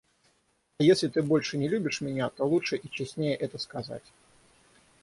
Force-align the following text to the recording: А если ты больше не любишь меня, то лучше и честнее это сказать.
А 0.79 0.83
если 0.83 1.09
ты 1.09 1.21
больше 1.21 1.59
не 1.59 1.67
любишь 1.67 2.01
меня, 2.01 2.27
то 2.31 2.43
лучше 2.43 2.75
и 2.77 2.89
честнее 2.89 3.35
это 3.35 3.59
сказать. 3.59 4.11